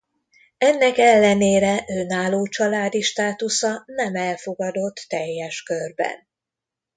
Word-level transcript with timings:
Ennek 0.57 0.97
ellenére 0.97 1.85
önálló 1.87 2.45
családi 2.47 3.01
státusza 3.01 3.83
nem 3.85 4.15
elfogadott 4.15 5.05
teljes 5.09 5.63
körben. 5.63 6.27